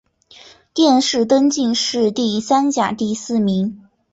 [0.73, 3.87] 殿试登进士第三甲第四名。